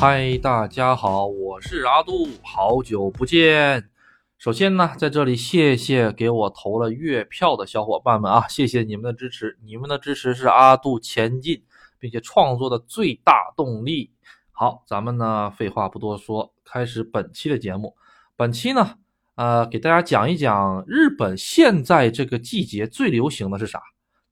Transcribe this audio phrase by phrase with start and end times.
[0.00, 3.90] 嗨，大家好，我是阿杜，好久不见。
[4.38, 11.62] 首先呢，在这里谢谢给我投了月票的小伙伴们啊，谢谢你们的支持，你们的支持是阿杜前进
[11.98, 14.10] 并且创作的最大动力。
[14.52, 17.94] 好，咱们呢废话不多说，开始本期的节目。
[18.36, 18.94] 本期呢，
[19.34, 23.82] 呃，给大家讲一讲日本现在这个季节最流行的是啥，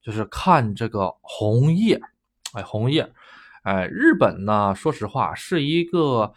[0.01, 2.01] 就是看这个红叶，
[2.53, 3.07] 哎，红叶。
[3.69, 6.33] 哎，日本呢，说实话是一个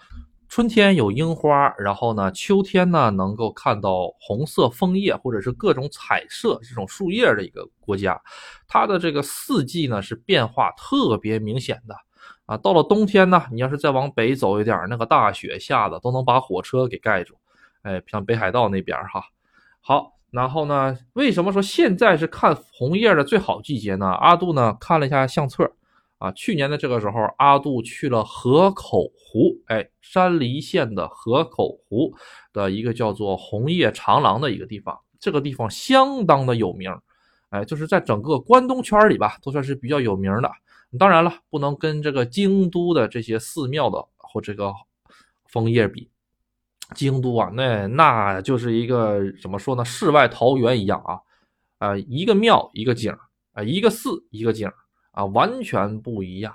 [0.51, 8.21] 春天有樱花，然后呢，秋天呢能够看到红色枫叶或者是各种彩色这种树叶的一个国家。
[8.69, 11.97] 它的这个四季呢是变化特别明显的
[12.45, 12.55] 啊。
[12.59, 17.35] 到了冬天呢，你要是再往北走一点，那个大雪下的都能把火车给盖住。
[17.81, 19.25] 哎，像北海道那边哈。
[19.81, 24.07] 好，然后呢，为什么说现在是看红叶的最好季节呢？
[24.07, 25.73] 阿杜呢看了一下相册。
[26.23, 32.15] 啊，去年的这个时候，阿杜去了河口湖，哎，山梨县的河口湖
[32.53, 36.97] 的一个叫做红叶长廊的一个地方，这个地方相当的有名，
[37.51, 40.49] 哎，就是在整个关东圈里吧，都算是比较有名的。
[40.97, 44.73] 当然了，不能跟这个京都的这些寺庙的或这个
[45.47, 46.09] 枫叶比，
[46.95, 51.19] 京都啊，那那就是一个怎么说呢，世外桃源一样啊，
[51.79, 53.13] 啊，一个庙一个景
[53.55, 54.71] 啊，一个寺一个景
[55.13, 56.55] 啊，完全不一样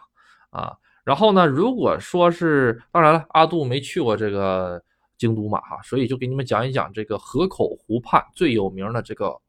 [0.50, 0.76] 啊！
[1.04, 4.84] 然后呢，如果说是，当然了，阿杜没去过这个
[5.18, 9.40] 京都嘛，哈，所以就给你们讲一讲这个河口湖畔最有名的这个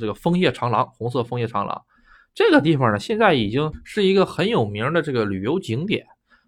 [0.00, 1.80] 这个枫叶长廊，红色枫叶长廊。
[2.34, 6.06] 这个地方呢，现在已经是一个很有名的这个旅游景点。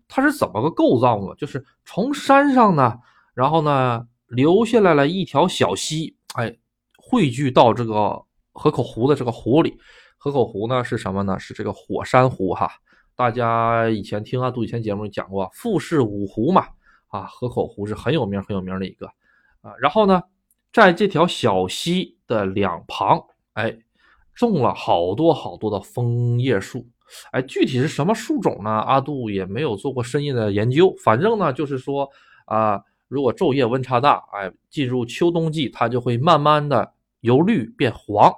[0.08, 1.34] 它是怎么个构造呢？
[1.38, 2.98] 就是从山上呢，
[3.34, 6.56] 然后呢，流下来了一条小溪，哎，
[6.96, 8.20] 汇聚到这个
[8.52, 9.78] 河口湖的这个湖里。
[10.22, 11.38] 河口湖呢是什么呢？
[11.38, 12.70] 是这个火山湖哈。
[13.16, 16.66] 大家以前听阿杜以前节目讲过，富士五湖嘛，
[17.06, 19.06] 啊，河口湖是很有名很有名的一个
[19.62, 19.72] 啊。
[19.80, 20.22] 然后呢，
[20.74, 23.18] 在这条小溪的两旁，
[23.54, 23.74] 哎，
[24.34, 26.86] 种了好多好多的枫叶树，
[27.32, 28.68] 哎，具体是什么树种呢？
[28.70, 30.94] 阿杜也没有做过深入的研究。
[31.02, 32.06] 反正呢，就是说
[32.44, 32.78] 啊，
[33.08, 38.30] 如果昼夜温差大，哎，进入秋冬季，它就会慢慢的由绿变黄。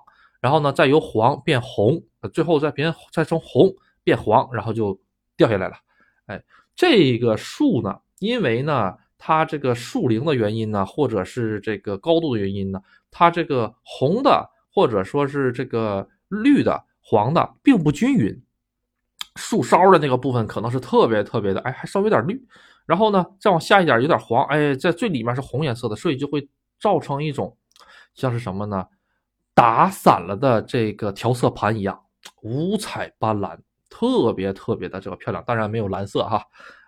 [0.43, 2.03] 然后呢，再由黄变红，
[2.35, 3.73] 最后再变再从红
[4.03, 5.01] 变黄，然后就
[5.37, 5.77] 掉下来了。
[6.27, 6.43] 哎，
[6.75, 18.43] 这个树呢，因为呢，它这个树龄的原因呢，或者是这个高度的原因呢，它这个红的或者说是这个绿的、黄的并不均匀。
[19.37, 22.45] 树梢的那个部分可能是特别特别的，哎，还稍微有点绿。
[22.85, 26.49] 然后呢，再往下一点有点黄，哎，在最里面是红颜色的，所以就会
[26.81, 27.57] 造成一种
[28.13, 28.85] 像是什么呢？
[29.55, 32.01] 打散了的这个调色盘一样，
[32.43, 33.59] 五彩斑斓，
[33.91, 35.45] 特别特别的这个漂亮。
[35.47, 36.43] 当然没有蓝色哈，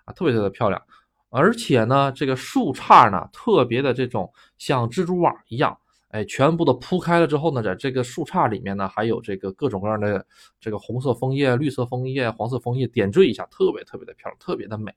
[0.06, 0.80] 啊，特别特别漂亮。
[1.28, 5.76] 而且呢，这个树杈呢，特别的这种像蜘蛛网一样，
[6.08, 10.24] 哎，全部的铺开了之后呢，在这个树杈里面呢，还有这个各种各样的
[10.58, 14.90] 这个红色枫叶、绿色枫叶、黄色枫叶点缀一下，特别特别的漂亮，特别的美。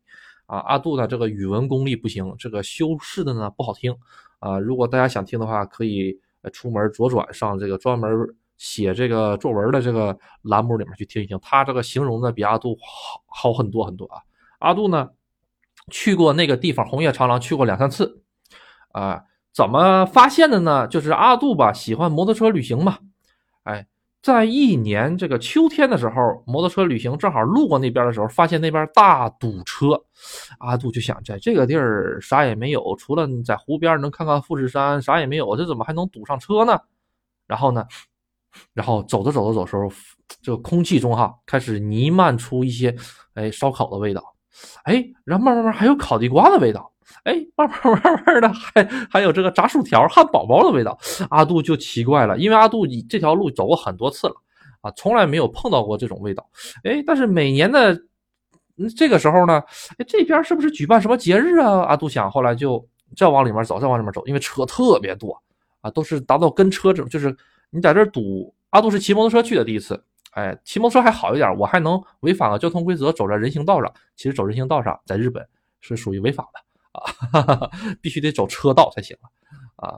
[0.45, 3.93] 啊，阿杜呢，这个语文功力不行，这个修饰的呢不好听。
[4.39, 6.21] 啊，如果大家想听的话，可以。
[6.53, 8.09] 出门左转上这个专门
[8.57, 14.21] 写这个作文的这个栏目里面去听一听，他这个形容的比阿杜好好很多很多啊。
[14.59, 15.09] 阿杜呢
[15.91, 18.23] 去过那个地方红叶长廊去过两三次
[18.91, 20.87] 啊，怎么发现的呢？
[20.87, 22.97] 就是阿杜吧喜欢摩托车旅行嘛，
[24.27, 30.03] 在一年这个秋天的时候，摩托车旅行正好路过那边的时候，发现那边大堵车。
[30.59, 36.77] 阿杜就想，在这个地儿啥也没有，除了在湖边能看看富士山，啥也没有，这怎么还能堵上车呢？
[37.47, 37.85] 然后呢，
[38.73, 39.89] 然后走着走着走的时候，
[40.41, 42.93] 这个空气中哈开始弥漫出一些
[43.33, 44.21] 哎烧烤的味道，
[44.83, 46.91] 哎，然后慢慢慢还有烤地瓜的味道。
[47.27, 50.97] 哎，慢慢慢慢的，还还有这个炸薯条、汉堡包的味道，
[51.29, 54.35] 阿杜就奇怪了，因为阿杜这条路走过很多次了，
[54.79, 56.49] 啊，从来没有碰到过这种味道。
[56.85, 58.01] 哎，但是每年的
[58.95, 59.61] 这个时候呢，
[59.97, 61.81] 哎，这边是不是举办什么节日啊？
[61.81, 62.87] 阿杜想，后来就
[63.17, 65.37] 再往里面走，再往里面走，因为车特别多，
[65.81, 67.35] 啊，都是达到跟车这种，就是
[67.69, 68.53] 你在这堵。
[68.69, 70.01] 阿杜是骑摩托车去的第一次，
[70.31, 73.91] 哎，骑摩托车还好一点，我还能违反了交通规则，走在人行道上。
[74.15, 75.45] 其实走人行道上，在日本
[75.81, 76.66] 是属于违法的。
[76.97, 77.69] 啊，
[78.01, 79.15] 必须得走车道才行
[79.77, 79.97] 啊！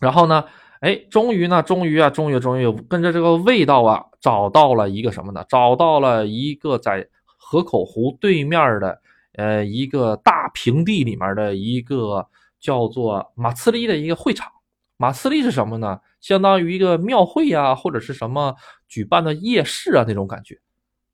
[0.00, 0.44] 然后呢，
[0.80, 5.44] 哎，终于呢，终于啊，终于，终于跟着这个味道啊，找到了一个什么呢？
[5.48, 9.00] 找到了一个在河口湖对面的
[9.34, 12.26] 呃一个大平地里面的一个
[12.58, 14.50] 叫做马次利的一个会场。
[14.98, 16.00] 马次利是什么呢？
[16.20, 18.54] 相当于一个庙会呀，或者是什么
[18.88, 20.58] 举办的夜市啊那种感觉。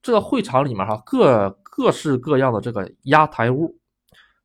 [0.01, 3.77] 这个会场里面哈，各各式各样的这个压台屋。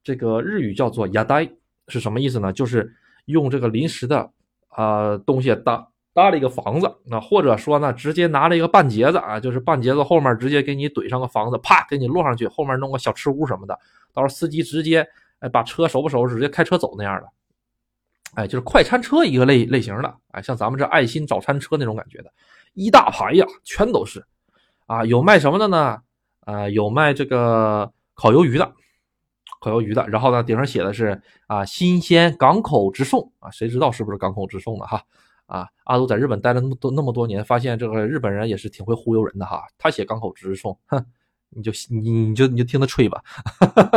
[0.08, 1.46] 这个日语叫做“牙呆”，
[1.90, 2.54] 是什么意思呢？
[2.54, 2.96] 就是
[3.26, 4.32] 用这个临时的
[4.70, 13.78] 啊东西搭搭了一个房子，那或者说呢，直接拿了一个半截子啊，就是半截子后面直接给你怼上个房子，啪给你摞上去，后面弄个小吃屋什么的，
[14.14, 15.06] 到时候司机直接
[15.40, 17.28] 哎把车收不收拾，直接开车走那样的，
[18.36, 22.32] 哎，就是快餐车一个类类型的，哎，像咱们这爱心早餐车那种感觉的，
[22.76, 24.26] 一大排呀，全都是
[24.86, 26.00] 啊，有卖什么的呢？
[26.46, 28.72] 啊，有卖这个烤鱿鱼的。
[29.60, 35.02] 烤鱿鱼的，然后呢，顶上写的是啊，新鲜港口直送啊，谁知道是不是港口直送的哈？
[35.48, 39.64] 啊，阿杜在日本待了那么多那么多年，发现这个日本人也是挺会忽悠人的哈。
[39.78, 41.06] 他写港口直送，哼，
[41.50, 43.24] 你就你你就你就听他吹吧。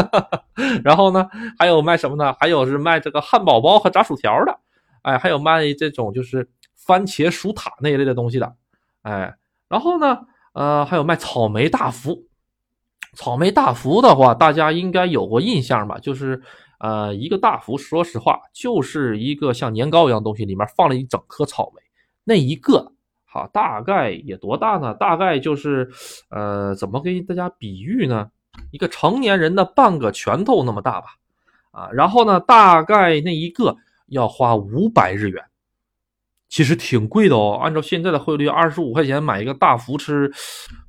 [0.85, 1.29] 然后呢，
[1.59, 2.33] 还有卖什么呢？
[2.39, 4.59] 还有是卖这个汉堡包和炸薯条的，
[5.03, 8.55] 哎，还有卖这种就是番茄薯塔那一类的东西的，
[9.03, 9.35] 哎，
[9.69, 10.19] 然后呢，
[10.53, 12.30] 呃，还有卖草莓大福。
[13.15, 15.99] 草莓大福的话，大家应该有过印象吧？
[15.99, 16.41] 就是，
[16.79, 21.83] 呃，一个大福，说实话，就是一个像年糕一样东西，里面放了一整颗草莓。
[22.25, 22.93] 那一个，
[23.25, 24.95] 好，大概也多大呢？
[24.95, 25.91] 大概就是，
[26.31, 28.31] 呃，怎么给大家比喻呢？
[28.71, 31.09] 一个成年人的半个拳头那么大吧。
[31.73, 35.45] 啊，然后呢，大概那一个要花五百日元。
[36.51, 40.31] 其实挺贵的哦，按照现在的汇率，二十五块钱买一个大福吃。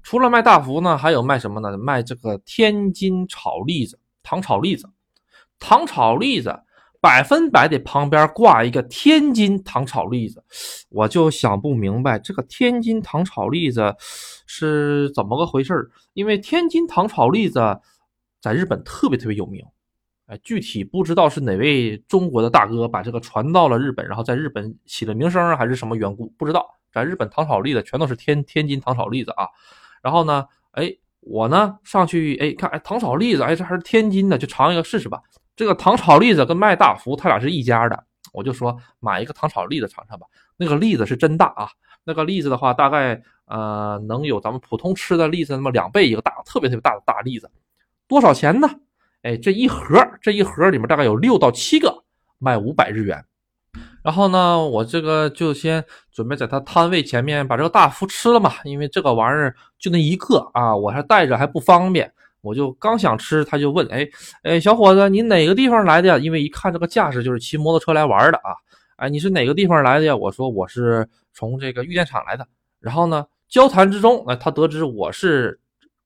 [0.02, 1.78] 除了卖大福呢，还有卖什么呢？
[1.78, 4.90] 卖这个天津炒栗子，糖炒栗子，
[5.60, 6.60] 糖炒栗子，
[7.00, 10.44] 百分百得旁边挂一个天津糖炒栗子。
[10.90, 13.96] 我就想不明白，这个天津糖炒栗子
[14.48, 17.80] 是怎么个回事因为天津糖炒栗子
[18.42, 19.64] 在日本特别特别有名。
[20.32, 26.28] 哎，具体不知道是哪位中国的大哥把这个传到了日本，然后在日本起了名声，还是什么缘故？
[26.38, 26.66] 不知道。
[26.90, 29.46] 在日本糖炒栗子全都是天天津糖炒栗子啊。
[30.02, 30.90] 然后呢，哎，
[31.20, 35.22] 我呢上去哎看，哎糖炒栗子，哎这还是天津的，就尝一个试试吧。
[35.54, 40.26] 这个糖炒栗子跟卖大福他俩是一家的，我就说买一个糖炒栗子尝尝吧。
[40.56, 41.70] 那个栗子是真大啊，
[42.06, 47.52] 那个栗子的话大概呃能有咱们普通吃的栗子那么两倍一个大，特别特别大的大栗子。
[48.08, 48.70] 多少钱呢？
[49.24, 52.04] 哎，这一盒这一盒里面大概有六到七个，
[52.40, 53.24] 卖五百日元。
[54.04, 62.12] 然后呢，我这个就先准备在他摊位前面把这个大福吃了嘛，因为这个玩意儿就那一个啊，我还带着还不方便。
[62.42, 64.10] 我就刚想吃，他就问：“哎
[64.42, 68.58] 哎，小伙子，你哪个地方来的呀？”因为一看这个架势就是骑摩托车来玩的啊。
[68.96, 70.16] 哎，你是哪个地方来的呀？
[70.16, 72.48] 我说我是从这个玉电厂来的。
[72.80, 75.61] 然后呢，交谈之中，哎，他得知我是。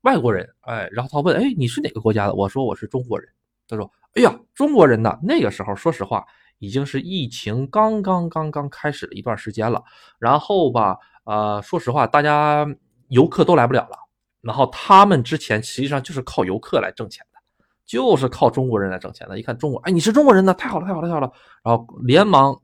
[0.06, 2.36] 外国人，哎，然后他问，哎，你是哪个国家的？
[2.36, 3.28] 我说我是中国人。
[3.68, 5.18] 他说，哎呀，中国人呢？
[5.24, 6.24] 那个时候，说实话，
[6.60, 9.84] 已经是疫情刚刚刚刚开始了一段时间了。
[10.19, 12.68] 然后吧，呃，说实话，大家
[13.07, 13.98] 游客都来不了了。
[14.42, 17.40] 然后他们之前实际上就是靠游客来挣钱的，
[17.84, 19.40] 就是靠中国人来挣钱的。
[19.40, 20.54] 一看中国，哎，你是中国人呢？
[20.54, 21.31] 太好了，太好了，太好了。
[21.63, 22.56] 然后连忙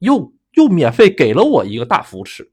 [0.00, 2.50] 又又免费给了我一个大扶持。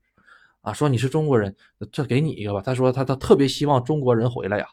[0.61, 1.55] 啊，说你是中国人，
[1.91, 2.61] 这给你一个吧。
[2.63, 4.67] 他说他他特别希望中国人回来呀，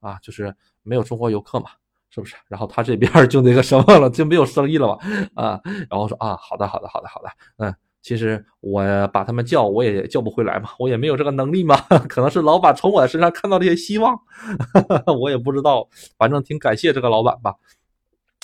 [0.00, 1.70] 啊，就是没有中国游客嘛，
[2.10, 2.36] 是不是？
[2.48, 4.98] 然后他这边就那个什么了，就没有生意了嘛，
[5.34, 11.76] 啊，然后说啊，好的好的好的好的，嗯，其实我把他们叫我也叫不回来嘛，我也没有这个能力嘛，
[12.08, 14.18] 可能是老板从我身上看到了一些希望，
[15.20, 17.54] 我也不知道，反正挺感谢这个老板吧。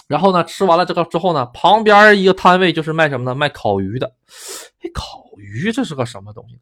[0.09, 3.35] 然后呢，吃完了这个之后呢，旁边一个摊位就是卖什么呢？
[3.35, 4.07] 卖烤鱼的。
[4.81, 6.57] 哎，烤鱼这是个什么东西？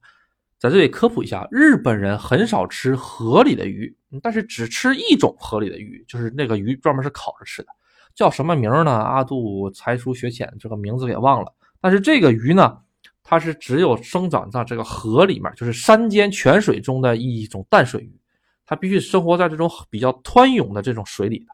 [0.64, 7.68] 在这里科普一下，日本人很少吃河里的鱼，但是只吃一种河里的鱼，就是那个鱼专门是烤着吃的，
[8.14, 8.90] 叫什么名呢？
[8.90, 11.52] 阿杜才疏学浅，这个名字给忘了。
[11.82, 12.78] 但是这个鱼呢，
[13.22, 18.18] 它是只有生长在这个河里面，就是山间泉水中的一种淡水鱼，
[18.64, 21.46] 它必须生活在这种比较湍涌的这种水里的。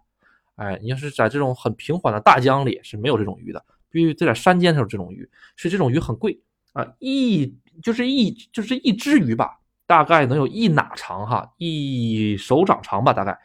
[0.55, 6.41] 哎，你要是在这种很平缓的大江里是没有这种鱼的，必须在山间才有这种鱼，是这种鱼很贵
[6.73, 7.59] 啊，一。
[7.83, 13.39] 就是一就是一只鱼吧，大概能有一哪长哈，一手掌长吧，大概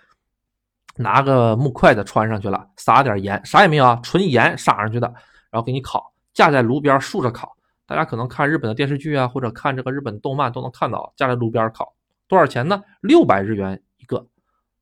[0.98, 5.08] 拿个木筷子穿上去了，撒点盐，啥也没有啊，纯盐撒上去的，
[5.50, 7.55] 然后给你烤，架在炉边竖着烤。
[7.86, 11.94] 大家可能看日本的电视剧啊，或者看这个日本动漫都能看到，架在炉边烤，
[12.27, 12.84] 多少钱呢？
[13.00, 14.27] 六百日元一个。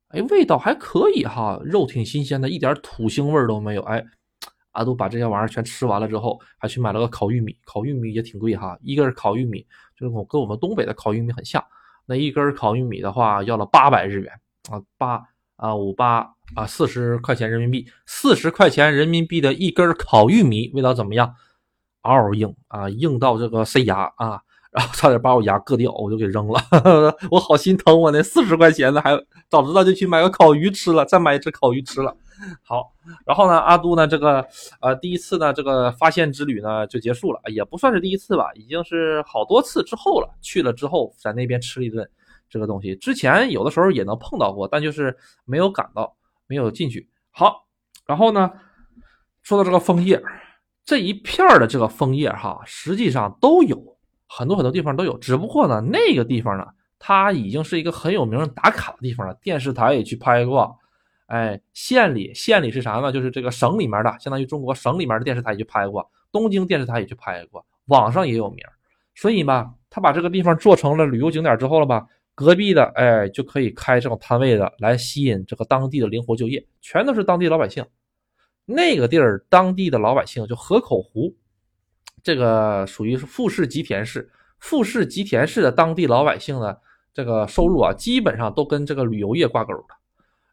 [0.08, 3.82] 哎，味道还可以哈，肉挺新鲜的，一点土腥味都没有。
[3.82, 4.04] 哎。
[4.74, 7.56] 阿杜把这些玩意儿全吃完了之后，还去买了个烤玉米。
[7.64, 9.66] 烤玉米也挺贵哈，一根烤玉米
[9.98, 11.64] 就是我跟我们东北的烤玉米很像。
[12.06, 14.30] 那一根烤玉米的话，要了八百日元
[14.70, 15.22] 啊，八
[15.56, 21.34] 啊五八啊，四十块钱人民币，四十块钱人民币的一根烤玉米，味道怎么样？
[22.02, 24.42] 嗷嗷硬啊，硬到这个塞牙啊！
[24.74, 26.60] 然后差点把我牙硌掉，我就给扔了，
[27.30, 29.16] 我好心疼我那四十块钱呢，还
[29.48, 32.12] 早知道就去买个烤鱼吃了，再买一只烤鱼吃了。
[32.64, 32.92] 好，
[33.24, 34.44] 然后呢，阿杜呢，这个
[34.80, 40.28] 呃第一次呢，这个发现之旅呢就结束了，也不算是第一次吧，已经是好多次之后了。
[40.40, 42.10] 去了之后，在那边吃了一顿
[42.50, 46.16] 这个东西，之前有的时候也能碰到过，但就是没有赶到，
[46.48, 47.08] 没有进去。
[47.30, 47.64] 好，
[48.06, 48.50] 然后呢，
[49.44, 50.20] 说到这个枫叶，
[50.84, 53.93] 这一片的这个枫叶哈，实际上都有
[54.36, 56.66] 很多很多地方都有，只不过呢，那个地方呢，
[56.98, 60.76] 它已经是一个很有名打卡的地方了，电视台也去拍过。
[61.26, 63.12] 哎，县里县里是啥呢？
[63.12, 68.64] 就是这个省里面的，相当于中国省里面的电视台也去拍过，东京电视台也去拍过，网上也有名。
[69.14, 77.86] 所以吧，他把这个地方做成了旅游景点之后了吧，隔壁的哎就可以开这种摊位的，来吸引这个当地的灵活就业，全都是当地老百姓。
[78.66, 81.34] 那个地儿当地的老百姓就河口湖，
[82.24, 84.28] 这个属于是富士吉田市，
[84.58, 86.76] 富士吉田市的当地老百姓呢，
[87.12, 89.94] 这个收入啊，基本上都跟这个旅游业挂钩的。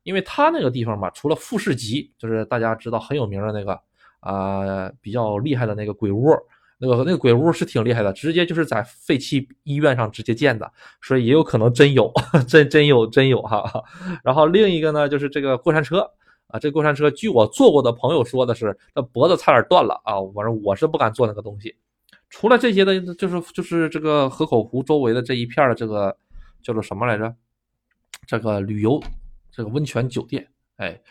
[0.04, 3.80] 因为他那个地方吧，除了富士急，就是大家知道很有名的那个
[4.20, 6.36] 啊，比较厉害的那个鬼屋，
[6.80, 10.70] 那个那个鬼屋是挺厉害的，直接就是在废弃医院上直接建的，
[11.02, 12.12] 所以也有可能真有，
[12.50, 13.64] 真真有真有哈。
[14.26, 16.10] 然后另一个呢，就是这个过山车
[16.52, 21.76] 啊，这过山车，据我坐过的朋友说的是，那脖子差点断了啊，反正我是不敢坐那个东西。
[22.30, 26.18] 除了这些的，就是就是这个河口湖周围的这一片的这个
[26.62, 27.36] 叫做什么来着？
[28.28, 29.02] 这个旅游。
[29.54, 31.02] 这个温泉酒店，哎，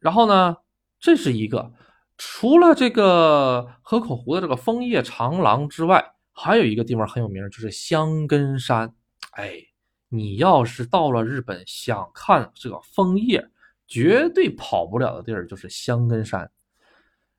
[0.00, 0.56] 然后呢，
[0.98, 1.70] 这是一个，
[2.16, 6.02] 除了这个河口湖的这个枫叶长廊之外，
[6.32, 8.94] 还有一个地方很有名，就是香根山。
[9.32, 9.58] 哎，
[10.08, 13.46] 你要是到了日本想看这个枫叶，
[13.86, 16.50] 绝对跑不了的地儿就是香根山。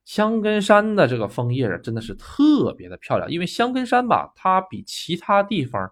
[0.05, 5.91] 香根山的这个枫叶真的是特别的漂亮，因为香根山吧，它比其他地方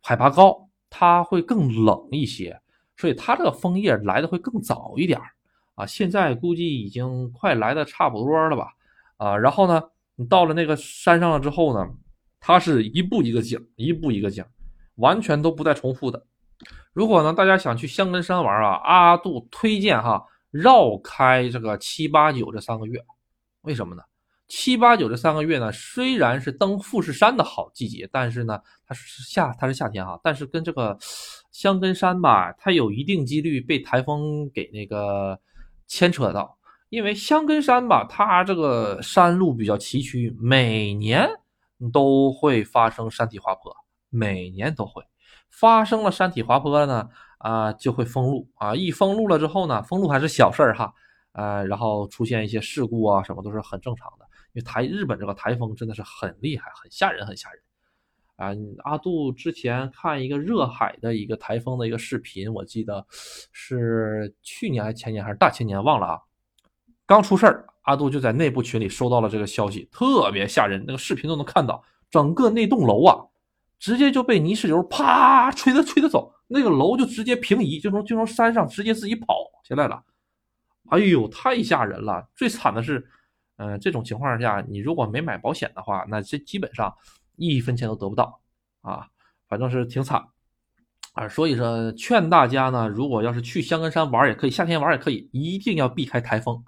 [0.00, 2.60] 海拔高，它会更冷一些。
[2.96, 5.20] 所以它这个枫叶来的会更早一点
[5.74, 8.72] 啊，现在估计已经快来的差不多了吧，
[9.16, 9.82] 啊，然后呢，
[10.16, 11.88] 你到了那个山上了之后呢，
[12.40, 14.44] 它是一步一个景，一步一个景，
[14.96, 16.26] 完全都不带重复的。
[16.98, 23.00] 如果呢大家想去香根山玩啊，阿杜推荐哈，绕开这个七八九这三个月，
[23.60, 24.02] 为什么呢？
[24.48, 30.98] 七八九这三个月呢，虽然是登富士山的好季节，但是呢，它是夏，它是夏天哈，但是跟这个
[31.52, 35.38] 香根山吧，它有一定几率被台风给那个
[35.86, 41.30] 牵扯到，因为香根山吧，它这个山路比较崎岖，每年
[41.92, 43.72] 都会发生山体滑坡，
[44.10, 45.04] 每年都会。
[45.50, 50.92] 发生了山体滑坡呢，啊，就会封路啊，一封路了之后呢，封路还是小事儿哈，
[51.32, 54.24] 呃，然后出现一些事故啊，什么都是很正常的。
[54.54, 57.60] 因为台日本这个台风真的是很厉害，很吓人，很吓人
[58.36, 58.48] 啊！
[58.84, 63.04] 阿杜之前看一个热海的一个台风的一个视频，我记得
[63.52, 66.20] 是去年还是前年还是大前年忘了啊。
[67.04, 70.82] 刚出事儿，阿杜就在内部群里收到了这个消息，特别吓人。
[70.86, 73.20] 那个视频都能看到，整个那栋楼啊，
[73.78, 80.02] 直接就被泥石流啪吹的吹的走，那个楼就直接平移，就从就从山上直接自己跑下来了。
[80.90, 82.28] 哎呦，太吓人了！
[82.34, 83.08] 最惨的是。
[83.60, 86.94] 嗯，这种情况下，你如果没买保险的话，那这基本上
[87.34, 88.40] 一分钱都得不到
[88.82, 89.08] 啊，
[89.48, 90.24] 反正是挺惨
[91.14, 91.28] 啊。
[91.28, 96.62] 所以说，劝大家呢，如果要是去香根山玩也可以，夏天玩也可以，一定要避开台风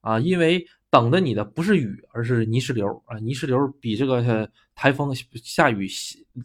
[0.00, 5.88] 啊，因为等着你的不是雨，而是泥石流啊，泥石流比这个台风下雨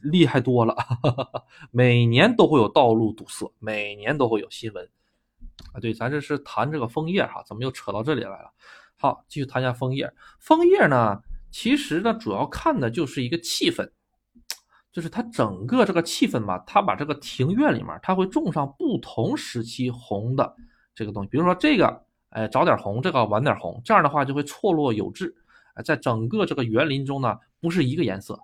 [0.01, 0.75] 厉害多了，
[1.69, 4.89] 每年都会有道路堵塞，每年都会有新闻
[5.71, 5.79] 啊。
[5.79, 8.51] 对，咱这是谈这个枫叶哈，怎么又扯到这里来了？
[8.97, 10.11] 好，继续谈一下枫叶。
[10.39, 13.87] 枫叶呢，其实呢，主要看的就是一个气氛，
[14.91, 16.57] 就是它整个这个气氛吧。
[16.65, 20.55] 它把这个庭院里面，它会种上不同时期红的
[20.95, 25.35] 这个东西，比如说这个，哎，早点红，这个晚点红，这样的话就会错落有致。
[25.75, 28.39] 哎，在整个这个园林中呢，不是一个颜色，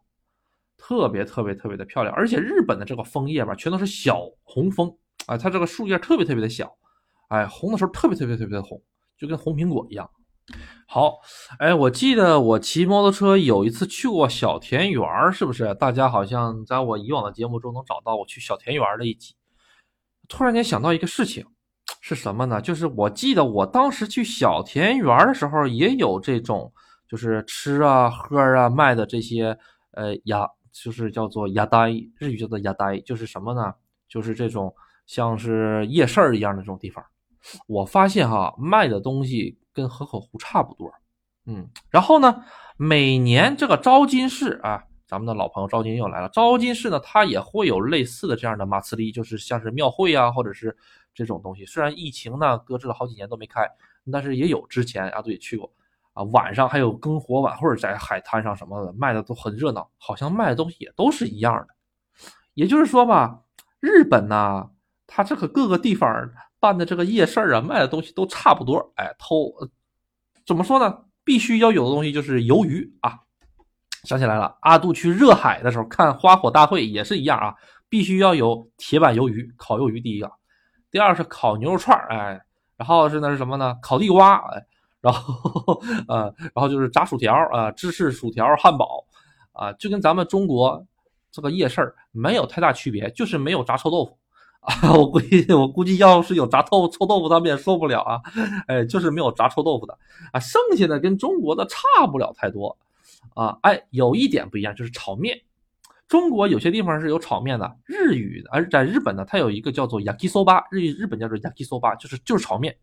[0.77, 2.15] 特别特别特别的漂亮。
[2.15, 6.75] 而且日本的这个枫叶吧，全都是小红枫，哎，它这个树叶特别特别的小，
[7.27, 8.82] 哎，红的时候特别特别特别的红，
[9.18, 10.10] 就跟红苹果一样。
[10.88, 11.20] 好，
[11.58, 15.74] 哎，我记得我骑摩托车有一次去过小田园，是不是？
[15.74, 19.36] 大家好像在我以往的节目中能找到我去小田园的一集。
[20.27, 21.46] 突然间想到一个事情，
[22.06, 22.62] 是什么呢？
[22.62, 26.72] 就是我记得我当时去小田园的时候，也有这种，
[27.10, 29.58] 就是吃啊、喝啊、卖的这些，
[29.94, 33.74] 呃，鸭，就是叫做鸭呆，日语叫做鸭呆，就是什么呢？
[34.08, 34.72] 就是这种
[35.08, 37.04] 像是夜市一样的这种地方。
[37.66, 39.58] 我发现哈，卖的东西。
[39.76, 40.90] 跟河口湖差不多，
[41.48, 42.46] 嗯，然后呢，
[42.78, 46.30] 每年这个招金市啊，咱们的老朋友昭金又来了。
[46.30, 50.74] 昭金市呢，它也会有类似的这样的马茨利，就是像是庙会啊，或者是
[51.15, 51.65] 这种东西。
[51.65, 53.67] 虽然疫情呢搁置了好几年都没开，
[54.12, 54.63] 但是也有。
[54.67, 55.74] 之前阿杜也去过
[56.13, 61.74] 啊，晚上还有篝火晚会在海滩上什么的，卖的都很热闹，好像卖的东西也都是一样的。
[62.53, 63.41] 也就是说吧，
[63.79, 64.69] 日本呢，
[65.07, 66.29] 它这个各个地方
[66.60, 68.93] 办的这个夜市啊，卖的东西都差不多。
[68.95, 69.51] 哎，偷
[70.45, 71.05] 怎么说呢？
[71.24, 73.17] 必须要有的东西就是鱿鱼啊！
[74.03, 77.55] 想起来了，阿杜去热海的时候看花火大会也是一样啊，
[77.89, 80.31] 必须要有铁板鱿鱼、烤鱿鱼第一个，
[80.96, 82.42] 第二是烤牛肉串儿哎，
[82.78, 83.78] 然后是那是什么呢？
[83.82, 84.66] 烤地瓜，哎，
[85.02, 89.06] 然后呃，然后就是炸薯条啊，芝士薯条、汉堡
[89.52, 90.82] 啊，就跟咱们中国
[91.34, 94.18] 这个夜市儿没有太大区别，就是没有炸臭豆腐。
[94.62, 98.22] 啊，我估计我估计要是有炸豆臭豆腐，他们也受不了啊！
[98.70, 99.98] 哎，就是没有炸臭豆腐的
[100.32, 102.78] 啊，剩下的跟中国的差不了太多
[103.34, 103.58] 啊。
[103.64, 105.38] 哎，有一点不一样，就是炒面。
[106.08, 112.78] 中国有些地方是有炒面的，日语，而在日本呢，它有一个叫做 yakisoba，日日本叫做 yakisoba，就是就是炒面。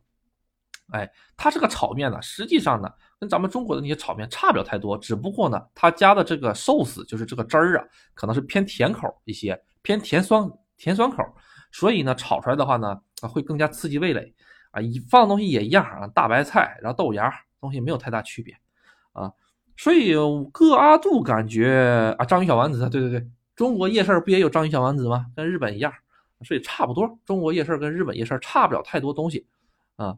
[0.92, 11.22] 哎，它这个炒面呢，实际上呢，跟咱们中国的那些炒面差不了太多，只不过呢，它加的这个寿司，就是这个汁儿啊，可能是偏甜口一些，偏甜酸甜酸口。
[11.70, 14.34] 所以呢，炒出来的话呢，会更加刺激味蕾，
[14.72, 18.54] 啊，一放东西也一样啊，大白菜，然后豆芽，东西没有太大区别，
[19.12, 19.32] 啊，
[19.76, 20.14] 所以
[20.52, 23.26] 各阿杜感觉啊，章鱼小丸子，对对对，
[23.56, 25.26] 中国夜市不也有章鱼小丸子吗？
[25.34, 25.92] 跟日本一样，
[26.44, 29.46] 所以差不多，中国夜市跟日本夜市差不了太多东西，
[29.96, 30.16] 啊，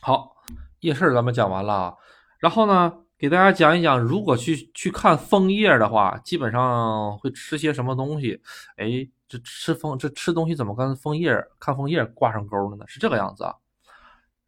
[0.00, 0.36] 好，
[0.80, 1.96] 夜市咱们讲完了，
[2.38, 8.40] 然后呢，给大家讲一讲，如果去去看枫叶的话，基本上会吃些什么东西，
[8.76, 9.08] 哎。
[9.30, 12.86] 这吃枫这吃东西怎么跟枫叶看枫叶挂上钩了呢？
[12.88, 13.54] 是这个样子啊。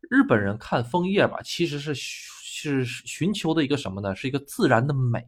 [0.08, 1.94] 日本人看枫叶吧，其实是
[2.60, 4.14] 是寻求的一个什么呢？
[4.14, 5.26] 是一个自然的美。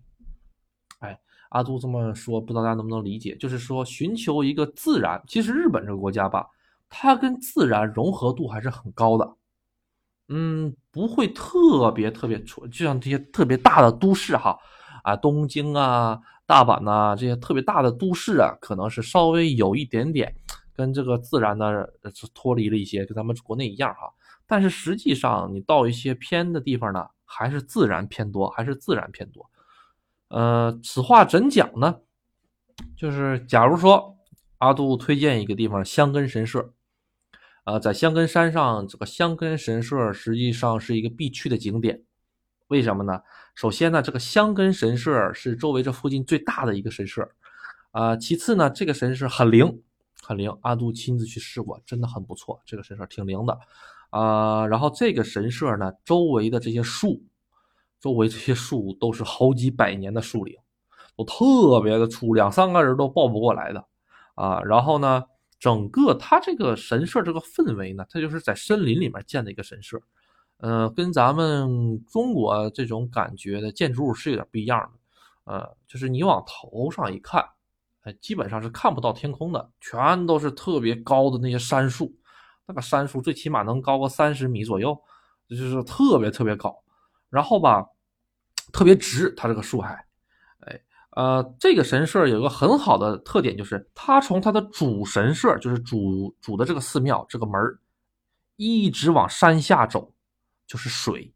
[1.01, 1.19] 哎，
[1.51, 3.37] 阿杜这么说，不知道大家能不能理解？
[3.37, 5.23] 就是说寻求一个自然。
[5.27, 6.47] 其实日本这个国家吧，
[6.89, 9.37] 它跟自然融合度还是很高的。
[10.29, 14.59] 嗯，不会特别特别出，就像这些特别大的都市哈，
[15.05, 16.21] 啊，东京啊。
[16.45, 20.35] 大阪呐，这些特别大的都市啊，可能是稍微有一点点
[20.75, 21.87] 跟这个自然呢
[22.35, 24.13] 脱离了一些，跟咱们国内一样哈。
[24.47, 29.51] 但是实际上，你到一些偏的地方呢，还是自然偏多，还是自然偏多。
[30.29, 32.01] 呃，此话怎讲呢？
[32.97, 34.17] 就是假如说
[34.59, 36.73] 阿杜推荐一个地方香根神社，
[37.65, 42.03] 呃，在香根山上，这个香根神社实际上是一个必去的景点。
[42.69, 43.21] 为什么呢？
[43.55, 47.31] 首先呢，这个香根神社是周围这附近最大的一个神社，
[47.91, 49.83] 啊，其次呢，这个神社很灵，
[50.23, 50.51] 很灵。
[50.63, 53.59] 阿杜亲自去试过，真的很不错，这个神社挺灵的，
[54.13, 57.25] 啊，然后这个神社呢，周围的这些树，
[57.99, 60.55] 周围这些树都是好几百年的树龄，
[61.17, 63.83] 都特别的粗，两三个人都抱不过来的，
[64.35, 65.25] 啊，然后呢，
[65.59, 69.99] 整个它这个神社这个氛围呢，它就是在森林里面建的一个神社。
[70.59, 77.43] 呃，跟咱们中国这种感觉的建筑物是有点不一样的，呃，就是你往头上一看，
[78.03, 82.15] 哎，基本上是看不到天空的，全都是特别高的那些杉树，
[82.67, 84.97] 那个杉树最起码能高个三十米左右，
[85.49, 86.83] 就是特别特别高，
[87.29, 87.87] 然后吧，
[88.73, 89.95] 特别直，它这个树还，
[90.61, 97.61] 哎，呃，这个神社有个很好的特点，就是它从它的主神社，就是主主的这个寺庙这个门
[98.57, 100.13] 一直往山下走。
[100.65, 101.35] 就是水，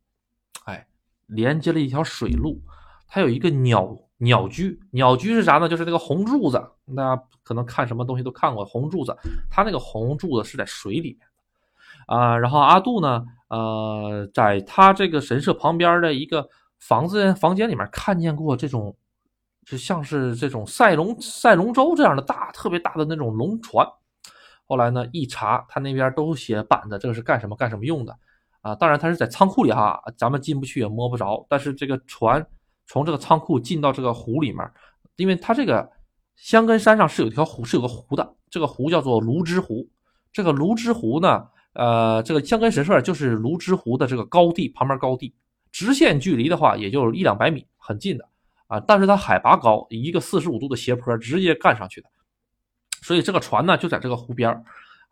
[0.64, 0.86] 哎，
[1.26, 2.62] 连接了一条水路。
[3.06, 5.68] 它有一个鸟鸟居，鸟居是啥呢？
[5.68, 6.56] 就是那个红柱子，
[6.96, 9.16] 大家可能看什么东西都看过红柱子。
[9.50, 12.38] 它那个红柱子是在水里面的啊。
[12.38, 16.48] 然后阿杜呢，呃，在他这个神社旁边的一个
[16.78, 18.96] 房子房间里面看见过这种，
[19.64, 23.86] 就像是这种赛龙赛龙舟这样的大特别大的那种龙船。
[24.64, 28.16] 后来呢，一查，他那边都写板子，这个是干什么干什么用的。
[28.62, 31.46] 啊，当然他是在仓库里哈，咱们进不去也摸不着。
[31.48, 32.44] 但是这个船
[32.86, 34.70] 从这个仓库进到这个湖里面，
[35.16, 35.90] 因为它这个
[36.36, 38.34] 香根山上是有一条湖，是有个湖的。
[38.48, 39.88] 这个湖叫做芦之湖。
[40.32, 45.34] 这个芦之湖呢，呃，这个香根神社就是芦之湖的这个高地旁边高地，
[45.72, 48.28] 直线距离的话也就一两百米，很近的
[48.66, 48.78] 啊。
[48.80, 52.08] 但是它海拔高，一个四十五度的斜坡直接干上去的，
[53.02, 54.62] 所以这个船呢就在这个湖边儿。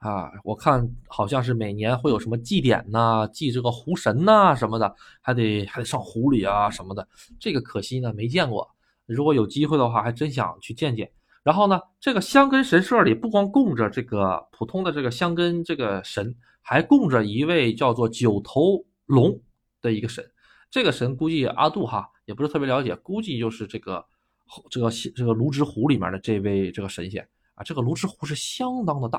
[0.04, 7.08] 啊，我看好像是每年会有什么祭典呐，祭这个湖神呐什么的，还得还得上湖里啊什么的。
[7.40, 8.68] 这个可惜呢没见过，
[9.06, 11.10] 如果有机会的话，还真想去见见。
[11.42, 19.40] 然后呢，这个香根神社里不光供着这个普通的这个香根这个神，还供着一位叫做九头龙
[19.80, 20.22] 的一个神。
[20.70, 24.04] 这个神估计阿杜哈也不是特别了解，估计就是这个
[24.70, 29.18] 这个这个泸沽湖里面的这位这个神仙啊，这个泸沽湖是相当的大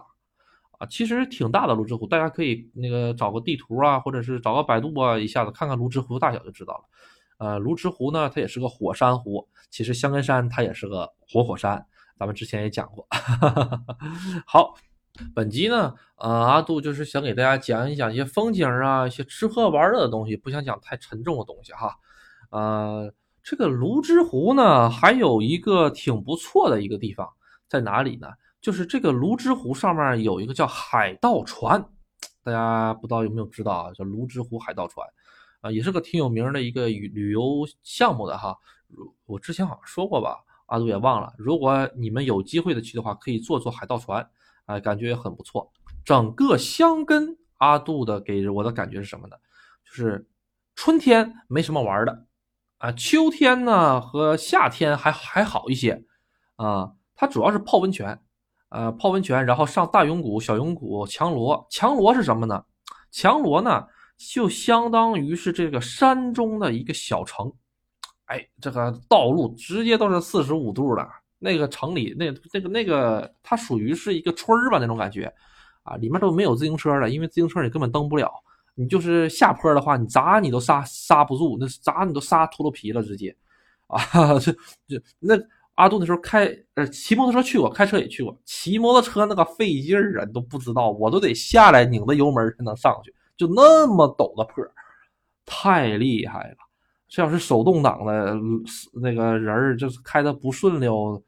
[0.79, 6.83] 啊，其实挺大的泸沽湖，大家可以那个找个地图啊，或者是找个百度啊，一下子看看泸沽湖大小就知道了。
[7.37, 11.85] 呃，泸沽湖呢，它也是个火山湖，其实香根山它也是个活火山，
[12.17, 13.07] 咱们之前也讲过。
[14.45, 14.75] 好，
[15.33, 21.95] 本集呢，呃，阿杜就是想给大家讲一讲一些风景啊，一些吃喝玩乐的东西，不想讲太沉重的东西哈。
[22.51, 23.13] 呃。
[23.47, 27.29] 这个泸沽湖呢，还有一个挺不错的一个地方
[27.67, 28.27] 在哪里呢？
[28.65, 31.85] 就是这个泸沽湖上面有一个叫海盗船，
[32.43, 33.93] 大家不知道有没有知道啊？
[33.93, 35.07] 叫泸沽湖海盗船，
[35.61, 38.57] 啊，也是个挺有名的一个旅旅游项目的哈。
[39.27, 41.31] 我之前好像说过吧，阿杜也忘了。
[41.37, 44.27] 如果你们有机会的去的话，可以坐坐海盗船，
[44.65, 45.71] 啊，感觉也很不错。
[46.03, 49.35] 整个香根阿杜的给我的感觉是什么呢？
[49.85, 50.27] 就是
[50.73, 52.25] 春天没什么玩的。
[52.79, 56.03] 啊，秋天呢和夏天还还好一些，
[56.55, 58.19] 啊，它主要是泡温泉，
[58.75, 61.65] 呃，泡温泉，然后上大永谷、小永谷、强罗。
[61.69, 62.61] 强罗是什么呢？
[63.09, 67.49] 强罗呢就相当于是这个山中的一个小城，
[68.25, 71.07] 哎，这个道路直接都是四十五度的，
[71.39, 75.33] 那个城里那那个那个它属于是一个村儿吧那种感觉，
[75.83, 78.29] 啊，里面都没有自行车的，因为自行车你根本蹬不了。
[78.77, 83.33] 你就是下坡的话，你砸你都刹刹不住，那砸你都刹秃噜皮了，直接
[83.87, 84.01] 啊！
[84.43, 84.51] 这
[84.85, 85.33] 这那
[85.75, 88.37] 阿杜那时候开呃骑摩托车去过，开车也去过。
[88.45, 94.65] 骑摩托车那个费劲儿啊，你都不知道，我都得下来拧着油门才能上去，就那么陡的坡，
[95.45, 96.57] 太厉害了。
[97.07, 98.35] 这要是手动挡的
[98.93, 101.21] 那个人儿，就是开的不顺溜，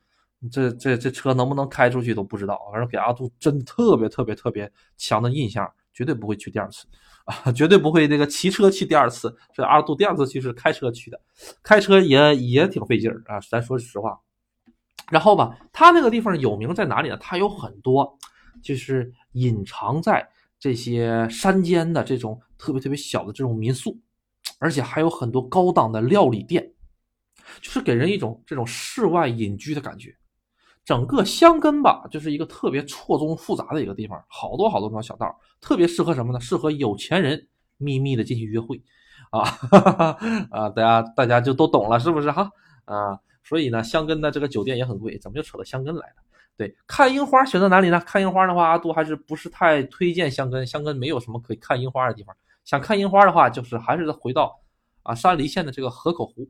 [0.51, 2.59] 这这这车能不能开出去都不知道。
[2.71, 6.85] 反正给阿杜真特别特别特别强的印象，绝对不会去第二次。
[7.25, 9.35] 啊， 绝对不会那个骑车去第二次。
[9.53, 11.19] 这阿杜第二次去是开车去的，
[11.61, 13.37] 开车也也挺费劲儿啊。
[13.51, 14.17] 咱说实话，
[15.09, 17.17] 然后吧，他那个地方有名在哪里呢？
[17.17, 18.17] 它有很多，
[18.61, 20.27] 就是隐藏在
[20.59, 23.97] 这些山间的这种特别特别小的这种民宿，
[24.59, 26.73] 而且还有很多高档的料理店，
[27.61, 30.15] 就是给人一种这种世外隐居的感觉。
[30.83, 36.39] 整个香根吧，就是一个特别错综复杂的一个地方，好多好多条小道，特别适合什么呢？
[36.39, 38.81] 适合有钱人秘密的进去约会，
[39.29, 40.17] 啊哈哈哈
[40.49, 42.49] 啊，大家大家就都懂了，是不是哈？
[42.87, 46.15] 啊，所以呢，香根的这个酒店也很贵，怎么就扯到香根来了？
[46.57, 47.99] 对，看樱花选择哪里呢？
[47.99, 52.35] 看樱花的话，阿杜还是不是太推荐香根，香根没有什么可以看樱花的地方。
[52.65, 54.59] 想看樱花的话，就是还是回到
[55.03, 56.49] 啊山梨县的这个河口湖，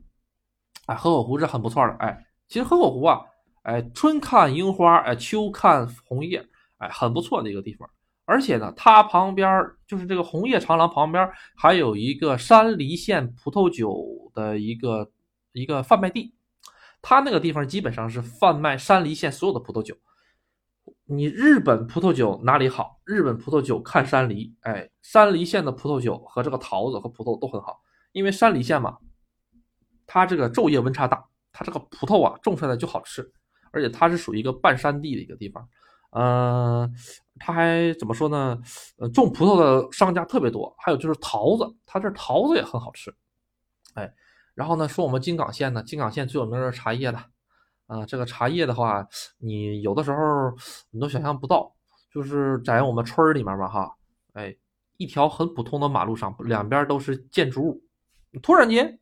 [0.85, 3.21] 啊，河口湖是很不错的，哎，其实河口湖啊。
[3.63, 6.41] 哎，春看樱花，哎，秋看红叶，
[6.77, 7.89] 哎，很不错的一个地方。
[8.23, 14.01] 而且呢，它旁边就是这个红叶长廊旁边还有一个山梨县葡萄酒
[14.33, 15.11] 的一个
[15.51, 16.35] 一个贩卖地。
[17.01, 19.95] 它那个地方基本上是贩卖山梨县所有的葡萄酒。
[21.05, 22.99] 你日本葡萄酒哪里好？
[23.05, 27.81] 日本葡萄酒看山梨，哎，山梨县的葡萄酒和这个桃子和葡萄都很好，
[28.11, 28.97] 因为山梨县嘛，
[30.05, 33.31] 它这个昼夜温差大，它这个葡萄啊种出来就好吃。
[33.71, 35.69] 而且它是属于一个半山地的一个地方，
[36.11, 36.91] 嗯，
[37.37, 38.57] 它还怎么说呢？
[38.97, 43.13] 呃，种葡萄的商家特别多，还有就是桃子，它这桃子也很好吃，
[43.93, 44.11] 哎，
[44.57, 47.23] 然后呢，说我们金港县呢，金港县最有名的是茶叶了，
[47.85, 50.17] 啊，这个茶叶的话，你有的时候
[50.89, 51.71] 你都想象不到，
[52.11, 53.95] 就是在我们村里面吧，哈，
[54.33, 54.55] 哎，
[54.97, 57.83] 一条很普通的马路上，两边都是建筑物，
[58.41, 58.99] 突然间，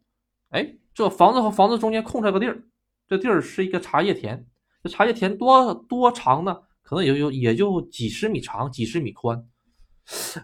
[0.49, 2.61] 哎，这房子和房子中间空出来个地儿，
[3.07, 4.45] 这地儿是一个茶叶田。
[4.83, 6.61] 这茶叶田多多长呢？
[6.83, 9.47] 可能也就也就几十米长，几十米宽。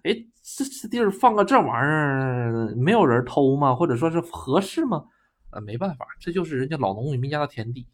[0.03, 3.75] 哎，这这地儿放个这玩意儿，没有人偷吗？
[3.75, 5.03] 或者说是合适吗？
[5.51, 7.87] 呃，没办法，这就是人家老农民家的田地。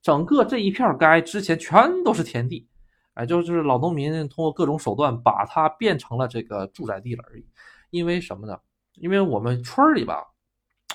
[0.00, 2.68] 整个这一片儿街之前全都是田地，
[3.14, 7.46] 哎，就是老农民通过各种手段把它变成了这个住宅地了而已。
[7.90, 8.58] 因为什么呢？
[8.94, 10.24] 因为我们村里吧，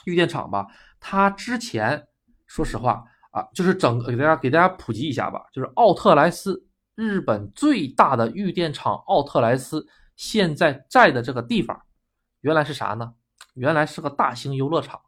[0.06, 0.68] 玉电厂吧，
[1.00, 2.08] 它之前
[2.48, 3.04] 说实话。
[3.32, 6.66] 啊，就是整个给大家给大家普及一下吧，就是奥特莱斯，
[6.96, 9.86] 日本最大的玉电厂奥特莱斯
[10.18, 11.80] 现在在的这个地方，
[12.42, 13.14] 原来是啥呢？
[13.54, 15.00] 原来是个大型游乐场。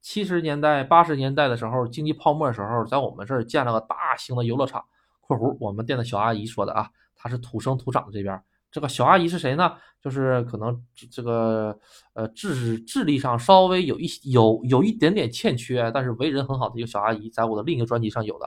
[0.00, 4.84] 七十年代、八十年代的时候，经济泡沫的时候，在我们这儿建了个大型的游乐场。
[5.20, 9.72] （括弧我们店的小阿姨说的啊，她是土生土长的这边。）这个小阿姨是谁呢？
[10.00, 11.78] 就是可能这个
[12.14, 18.46] 呃智智力上稍微有一有有一点点欠缺，但是为人很好的一个小阿姨，在我的另一个专辑上有的。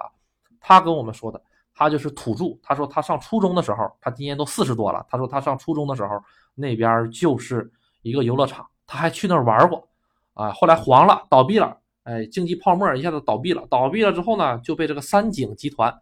[0.60, 1.42] 她跟我们说的，
[1.74, 2.46] 他就是土著。
[2.62, 5.06] 他说他上初中的时候，他今年都四十多了。
[5.10, 6.22] 他说他上初中的时候，
[6.56, 9.88] 那边就是一个游乐场，他还去那儿玩过
[10.34, 10.52] 啊。
[10.52, 15.94] 后来黄了，倒闭了，哎，经济泡沫一下子倒闭了，倒闭了之后呢，就被这个三井集团，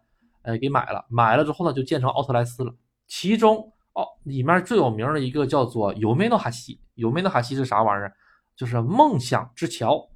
[0.42, 2.74] 哎，给买了，买了之后呢，就建成奥特莱斯了。
[3.06, 8.12] 其中哦，里面最有名的一个叫做尤梅诺哈西，尤梅诺哈西是啥玩意儿？
[8.56, 10.08] 就是梦想之桥。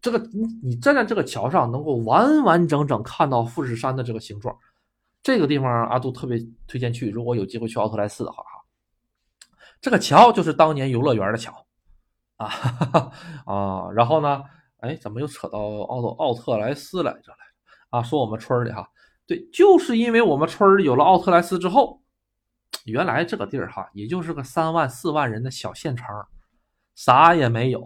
[0.00, 4.56] 这个你你站在这个桥上，能够完完整整看到富士山的这个形状。
[5.22, 8.50] 这个地方阿杜特别推荐去，如果有机会去奥特莱斯的话哈。
[9.80, 11.52] 这个桥就是当年游乐园的桥
[12.36, 13.12] 啊哈哈
[13.52, 14.42] 啊，然后呢？
[14.78, 17.38] 哎，怎么又扯到奥特奥特莱斯来着来
[17.90, 18.02] 啊？
[18.02, 18.84] 说我们村里哈，
[19.28, 22.02] 对，就是因为我们村里有了奥特莱斯之后，
[22.86, 26.08] 原来这个地儿哈，也就是个三万四万人的小县城，
[26.96, 27.80] 啥也没有。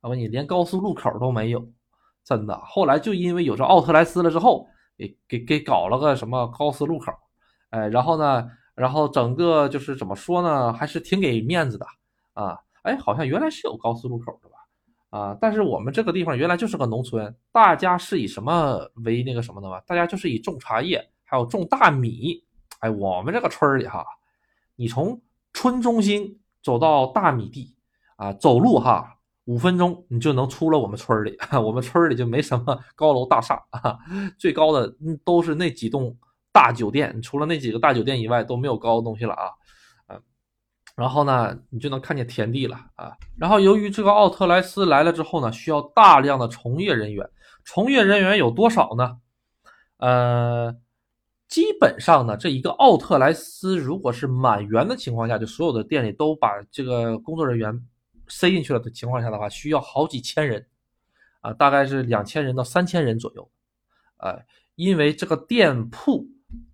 [0.00, 1.68] 我问你，连高速路口都没有，
[2.24, 2.56] 真的。
[2.64, 7.12] 后来就因为有这奥特莱斯了之后，给给给搞了个什么高速路口，
[7.70, 11.86] 哎，然后呢，然后整个就是怎么说呢，还是挺给面子的
[12.34, 12.58] 啊。
[12.82, 14.56] 哎，好像原来是有高速路口的吧？
[15.10, 19.80] 啊，但是我们这个地方原来就是个农村，大家是以什么为那个什么的嘛？
[19.86, 22.42] 大家就是以种茶叶，还有种大米。
[22.80, 24.06] 哎，我们这个村里哈，
[24.76, 25.20] 你从
[25.52, 27.74] 村中心走到大米地
[28.16, 29.17] 啊，走路哈，
[29.48, 31.34] 五分钟你就能出了我们村里。
[31.64, 33.98] 我们村里就没什么 高楼大厦啊，
[34.38, 36.14] 最高的都是那几栋
[36.52, 39.44] 大酒店，除了那几个大酒店以外都没有高的东西了啊。
[40.08, 40.20] 嗯
[40.94, 43.16] 然后呢，你就能看见田地了啊。
[43.38, 47.24] 然后由于这个奥特莱斯来了之后呢，需要大量的从业人员。
[47.64, 49.16] 从业人员有多少呢？
[49.98, 50.74] 呃，
[51.46, 57.80] 基本上呢，这一个奥特莱斯如果是满员的情况下，就所有的店里都把这个工作人员
[58.28, 60.66] 塞进去了的情况下的话，需要好几千人
[61.40, 63.50] 啊，大概是两千人到三千人左右。
[64.18, 64.40] 呃，
[64.74, 66.26] 因为这个店铺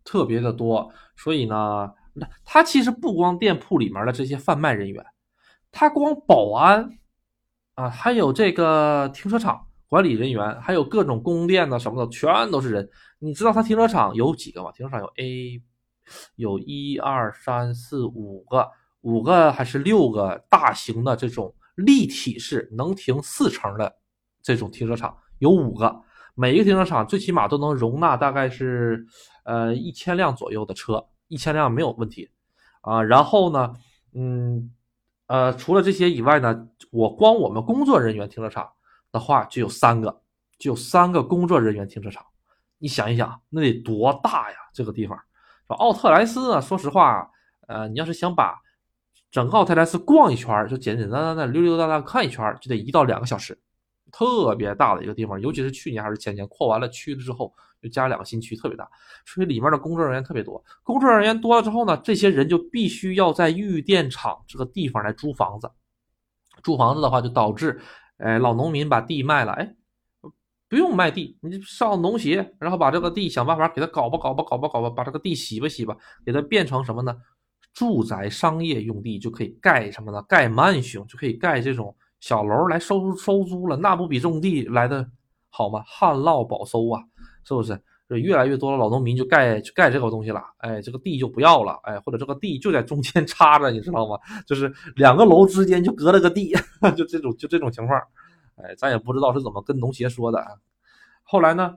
[0.04, 1.92] 特别的多，所以呢。
[2.16, 5.04] 那他其实不光店铺里面的这些贩卖人员，
[5.72, 6.88] 他光保安
[7.74, 12.88] 啊，还有这个停车场管理人员，还有各种供电的什么的，全都是人。
[13.18, 14.70] 你知道他停车场有几个吗？
[14.70, 15.60] 停车场有 A，
[16.36, 18.70] 有一二三四五个，
[19.04, 23.94] 五个还是六个大型的这种立体式能停四层的
[24.42, 26.00] 这种停车场有五个，
[26.34, 29.06] 每一个停车场最起码都能容纳大概是
[29.44, 31.06] 呃一千辆左右的车。
[31.28, 32.30] 一千辆没有问题，
[32.82, 33.72] 啊，然后呢，
[34.12, 34.70] 嗯，
[35.26, 38.70] 呃，除了这些以外呢，我光我们工作人员停车场
[39.10, 40.22] 的话就有三个，
[40.58, 42.24] 就有三个工作人员停车场。
[42.78, 44.56] 你想一想，那得多大呀？
[44.74, 45.18] 这个地方，
[45.66, 46.60] 说奥特莱斯呢？
[46.60, 47.28] 说实话，
[47.66, 48.60] 呃，你要是想把
[49.34, 53.58] 整个奥特莱斯逛一圈，就简简单单的溜溜达达看一圈，就得一到两个小时。
[54.12, 58.88] 特别大的一个地方，尤其是去年还是前年扩完了区了之后，又加两个新区，特别大，
[59.26, 60.64] 所以里面的工作人员特别多。
[60.84, 65.68] 工作人员多了之后呢，这些人就必须要在玉电厂这个地方来租房子。
[66.62, 67.80] 租房子的话，就导致，
[68.18, 69.74] 哎，老农民把地卖了，哎，
[70.68, 77.16] 不用卖地，你上农协，然后把这个地想办法给他搞吧，搞吧，搞吧，搞吧，把这个地洗吧，洗吧，给它变成什么呢？
[77.74, 80.22] 住宅商业用地就可以盖什么呢？
[80.28, 81.94] 盖慢熊就可以盖这种。
[82.20, 85.06] 小楼来收收租了，那不比种地来的
[85.50, 85.82] 好吗？
[85.86, 87.02] 旱涝保收啊，
[87.46, 87.78] 是不是？
[88.08, 94.16] 越来越多的老农民就盖盖这个东西了，哎，这个地就不要了，哎，或者这个地就在中间 插着，你知道吗？
[94.46, 96.54] 就是两个楼之间就隔了个地，
[96.96, 98.00] 就这种就这种情况，
[98.56, 100.46] 哎，咱也不知道是怎么跟农协说的啊。
[101.24, 101.74] 后来呢，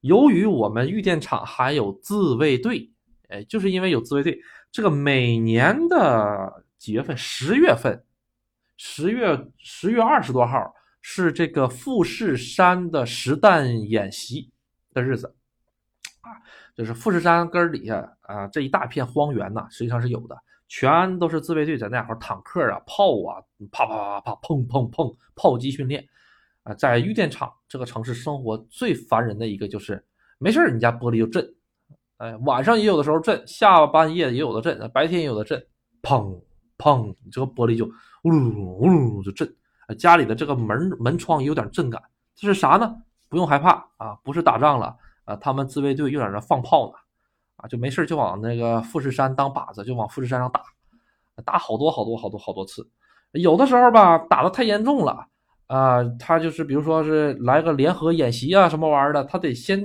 [0.00, 2.90] 由于我们玉电厂还有自卫队，
[3.28, 4.40] 哎，就是因为有自卫队，
[4.74, 7.16] 这个每年的几月份？
[7.16, 8.04] 十月份。
[8.76, 14.50] 十月十月二十多号是这个富士山的实弹演习
[14.92, 15.32] 的日子
[16.22, 16.42] 啊，
[16.74, 23.38] 就是富士山根儿底下啊这一大片荒原呐，实际上是有的，全都是自卫队在那块，坦克啊、炮啊，
[23.70, 26.04] 啪啪啪啪砰砰砰，炮击训练
[26.64, 30.04] 啊，在玉电厂这个城市生活最烦人的一个就是
[30.38, 31.54] 没事儿，你家玻璃就震，
[32.18, 35.64] 哎，晚上也有的时候震，下半夜也有的震，白天也有的震，
[36.02, 36.40] 砰
[36.78, 37.88] 砰，这个玻璃就。
[38.24, 39.46] 呜噜呜噜就震，
[39.98, 42.02] 家里的这个门门窗有点震感，
[42.34, 42.96] 这是啥呢？
[43.28, 44.96] 不用害怕啊，不是打仗了
[45.26, 46.94] 啊，他们自卫队又在那放炮呢，
[47.56, 50.62] 啊，就没事就往那个富士山当靶子，就往富士山上打，
[51.44, 52.88] 打好多好多好多好多次，
[53.32, 55.26] 有的时候吧，打的太严重了
[55.66, 59.84] 啊，他就是比如说是来个联合演习啊什么玩意儿的，他得先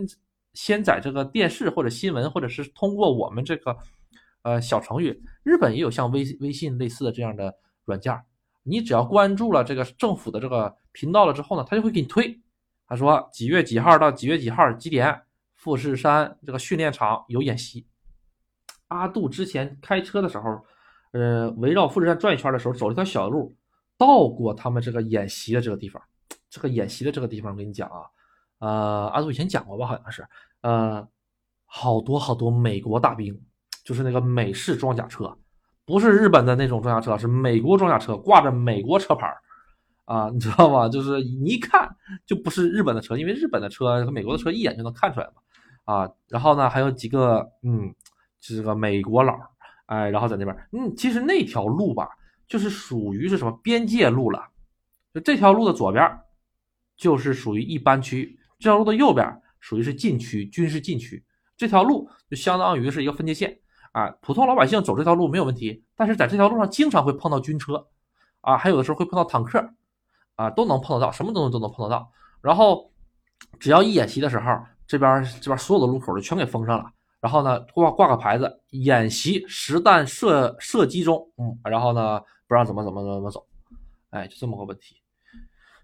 [0.59, 3.77] 先在这个电视或者新闻，或者是通过我们这个
[4.41, 8.13] 呃小程序，日本也有像微微信类似的这样的软件。
[8.63, 12.37] 你只要关注了这个政府的这个频道了之后呢，他就会给你推。
[12.85, 15.21] 他说几月几号到几月几号几点，
[15.55, 17.87] 富士山这个训练场有演习。
[18.89, 20.61] 阿杜之前开车的时候，
[21.13, 23.55] 呃，围绕富士山转一圈的时候，走了一条小路，
[23.97, 26.03] 到过他们这个演习的这个地方。
[26.49, 28.01] 这个演习的这个地方，我跟你讲啊，
[28.57, 30.27] 呃，阿杜以前讲过吧，好像是，
[30.61, 31.07] 呃，
[31.65, 33.39] 好多好多美国大兵，
[33.83, 35.37] 就是那个美式装甲车，
[35.85, 39.37] 不是日本的那种装甲车，是美国装甲车，挂着美国车牌儿
[40.05, 40.89] 啊，你知道吗？
[40.89, 41.89] 就是你一看
[42.25, 47.93] 就不是日本的车，因为日本的车和美国的车一眼就能看出来嘛，啊，然后呢，还有几个，嗯，
[48.39, 49.33] 这个美国佬，
[49.85, 52.09] 哎，然后在那边，嗯，其实那条路吧，
[52.47, 54.47] 就是属于是什么边界路了，
[55.13, 56.19] 就这条路的左边。
[56.99, 59.25] 就是属于一般区，这条路的右边
[59.59, 61.23] 属于是禁区，军事禁区。
[61.57, 63.59] 这条路就相当于是一个分界线
[63.91, 67.85] 啊，普通老百姓走这条路没有问题，但是在这条路上经常会碰到军车
[68.41, 69.61] 啊，还有的时候会碰到坦克
[70.35, 72.09] 啊，都能碰得到，什么东西都能碰得到。
[72.41, 72.89] 然后
[73.59, 76.85] 只要一演习的时候，这边这边所有的路口就全给封上了，
[77.19, 83.45] 然后呢挂挂个牌子，演习实弹射射击中，嗯，然后呢不让怎么怎么怎么走，
[84.11, 84.95] 哎，就这么个问题。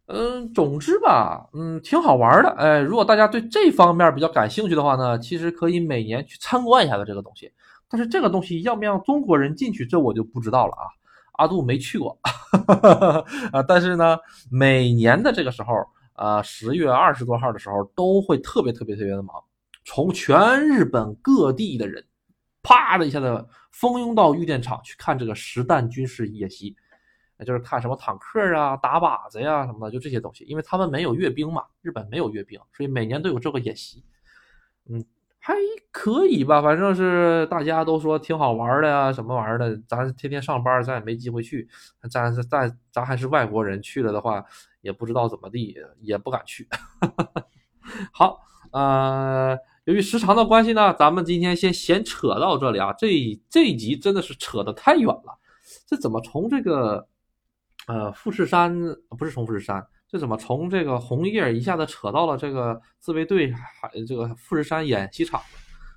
[0.08, 2.50] 嗯，总之吧，嗯，挺好玩的。
[2.52, 7.52] 哎，如果大家对这方面比较感兴趣的话呢，其实可以每年去参观一下的这个东西。
[7.90, 10.86] 但是这个东西要不让中国人进去，这我就不知道了啊。
[11.34, 12.18] 阿杜没去过
[13.52, 14.18] 啊，但是呢，
[14.52, 15.74] 每年的这个时候，
[16.14, 19.36] 啊，十月二十多号的时候，都会特别特别特别的忙，
[19.84, 22.04] 从全日本各地的人，
[22.64, 26.76] 啪的一下子蜂拥到御电场去看这个实弹军事演习。
[27.38, 34.04] 那就是看什么坦克啊、打靶子呀什么的，就这些东西，因为他们没有阅兵嘛，日本没有阅兵，所以每年都有这个演习。
[34.88, 35.04] 嗯，
[35.40, 35.54] 还
[35.92, 41.68] 可以吧，反正是大家都说挺好玩的呀，什么玩意儿的，咱天天上班，咱也没机会去，
[42.10, 44.46] 咱是但咱还是外国人去了的话，
[44.80, 46.68] 也不知道怎么地，也不敢去。
[48.14, 48.40] 好，
[48.72, 53.08] 呃，由于时长的关系呢，咱们今天先闲扯到这里啊，这
[53.50, 55.38] 这一集真的是扯得太远了，
[55.86, 57.08] 这怎么从这个？
[57.88, 58.76] 呃，富士山
[59.18, 65.40] 不是从富士山，这怎么从这个红叶一下子扯到了这个自卫队，还这个富士山演习场？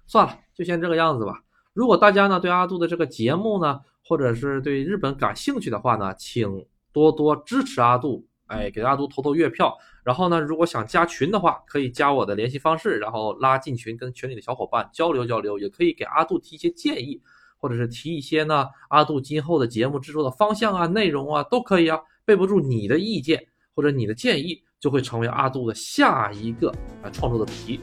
[0.06, 1.42] 算了，就先这个样子吧。
[1.72, 9.76] 如果大家呢对阿杜的这个节目呢，或者是对日本感兴趣的话呢，请多多支持阿杜，哎，给阿杜投投月票。
[10.04, 17.20] 然后呢，如果想加群的话，可以加我的联系方式，然后拉进群，跟群里的小伙伴交流交流，也可以给阿杜提一些建议。
[17.58, 21.98] 或者是提一些呢，阿杜今后的节目制作的方向啊、内容啊都可以啊。
[22.24, 23.42] 备不住你的意见
[23.74, 26.70] 或者你的建议，就会成为阿杜的下一个
[27.02, 27.80] 啊创作的主题。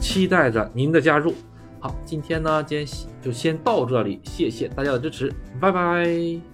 [0.00, 1.32] 期待着您的加入。
[1.80, 2.86] 好，今天呢，今天
[3.22, 6.51] 就先到这里，谢谢大家的支持，拜拜。